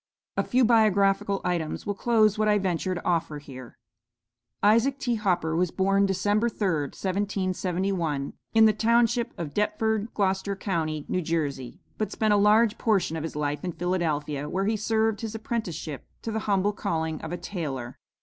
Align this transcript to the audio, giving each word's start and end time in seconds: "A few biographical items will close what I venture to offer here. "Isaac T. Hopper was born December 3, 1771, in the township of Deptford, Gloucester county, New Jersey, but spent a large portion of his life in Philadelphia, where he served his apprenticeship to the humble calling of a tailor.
"A 0.35 0.43
few 0.43 0.65
biographical 0.65 1.41
items 1.43 1.85
will 1.85 1.93
close 1.93 2.35
what 2.35 2.47
I 2.47 2.57
venture 2.57 2.95
to 2.95 3.05
offer 3.05 3.37
here. 3.37 3.77
"Isaac 4.63 4.97
T. 4.97 5.13
Hopper 5.13 5.55
was 5.55 5.69
born 5.69 6.07
December 6.07 6.49
3, 6.49 6.85
1771, 6.87 8.33
in 8.55 8.65
the 8.65 8.73
township 8.73 9.31
of 9.37 9.53
Deptford, 9.53 10.11
Gloucester 10.15 10.55
county, 10.55 11.05
New 11.07 11.21
Jersey, 11.21 11.81
but 11.99 12.11
spent 12.11 12.33
a 12.33 12.37
large 12.37 12.79
portion 12.79 13.15
of 13.15 13.21
his 13.21 13.35
life 13.35 13.63
in 13.63 13.73
Philadelphia, 13.73 14.49
where 14.49 14.65
he 14.65 14.75
served 14.75 15.21
his 15.21 15.35
apprenticeship 15.35 16.03
to 16.23 16.31
the 16.31 16.39
humble 16.49 16.73
calling 16.73 17.21
of 17.21 17.31
a 17.31 17.37
tailor. 17.37 17.99